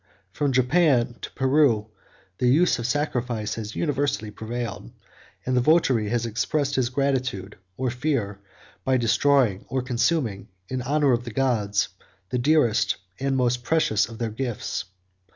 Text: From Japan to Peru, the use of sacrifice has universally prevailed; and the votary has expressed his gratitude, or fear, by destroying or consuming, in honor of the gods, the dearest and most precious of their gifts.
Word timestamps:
From 0.31 0.51
Japan 0.51 1.17
to 1.21 1.29
Peru, 1.33 1.85
the 2.39 2.47
use 2.47 2.79
of 2.79 2.87
sacrifice 2.87 3.53
has 3.53 3.75
universally 3.75 4.31
prevailed; 4.31 4.89
and 5.45 5.55
the 5.55 5.61
votary 5.61 6.09
has 6.09 6.25
expressed 6.25 6.73
his 6.73 6.89
gratitude, 6.89 7.55
or 7.77 7.91
fear, 7.91 8.39
by 8.83 8.97
destroying 8.97 9.63
or 9.69 9.83
consuming, 9.83 10.47
in 10.69 10.81
honor 10.81 11.11
of 11.11 11.23
the 11.23 11.29
gods, 11.31 11.89
the 12.29 12.39
dearest 12.39 12.95
and 13.19 13.37
most 13.37 13.63
precious 13.63 14.09
of 14.09 14.17
their 14.17 14.31
gifts. 14.31 14.85